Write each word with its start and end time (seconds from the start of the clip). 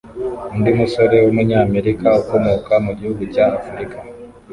Undi 0.53 0.69
musore 0.79 1.15
w’umunyamerika 1.23 2.07
ukomoka 2.21 2.73
mu 2.85 2.91
gihugu 2.99 3.23
cya 3.33 3.45
Afurika 3.57 3.97